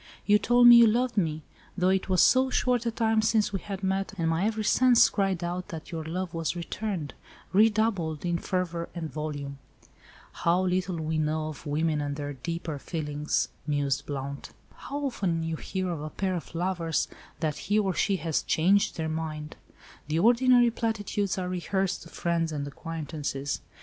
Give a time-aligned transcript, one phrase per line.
[0.25, 3.83] You told me you loved me—though it was so short a time since we had
[3.83, 9.13] met, and my every sense cried out that your love was returned—redoubled in fervour and
[9.13, 9.59] volume."
[10.31, 14.49] "How little we know of women and their deeper feelings," mused Blount.
[14.73, 17.07] "How often you hear of a pair of lovers,
[17.39, 19.55] that he or she has 'changed their mind.'
[20.07, 23.61] The ordinary platitudes are rehearsed to friends and acquaintances.